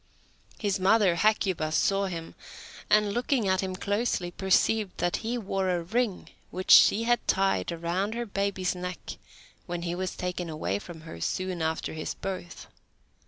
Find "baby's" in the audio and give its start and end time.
8.25-8.73